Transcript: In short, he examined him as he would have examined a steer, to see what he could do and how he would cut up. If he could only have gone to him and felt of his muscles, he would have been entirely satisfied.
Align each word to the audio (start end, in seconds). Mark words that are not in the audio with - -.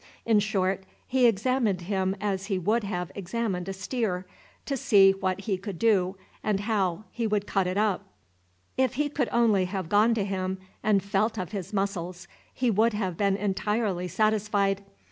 In 0.25 0.39
short, 0.39 0.83
he 1.07 1.27
examined 1.27 1.81
him 1.81 2.15
as 2.19 2.47
he 2.47 2.57
would 2.57 2.83
have 2.83 3.11
examined 3.13 3.69
a 3.69 3.73
steer, 3.73 4.25
to 4.65 4.75
see 4.75 5.11
what 5.11 5.41
he 5.41 5.57
could 5.59 5.77
do 5.77 6.17
and 6.43 6.61
how 6.61 7.03
he 7.11 7.27
would 7.27 7.45
cut 7.45 7.67
up. 7.77 8.03
If 8.77 8.95
he 8.95 9.09
could 9.09 9.29
only 9.31 9.65
have 9.65 9.89
gone 9.89 10.15
to 10.15 10.23
him 10.25 10.57
and 10.81 11.03
felt 11.03 11.37
of 11.37 11.51
his 11.51 11.71
muscles, 11.71 12.27
he 12.51 12.71
would 12.71 12.93
have 12.93 13.15
been 13.15 13.35
entirely 13.37 14.07
satisfied. 14.07 14.81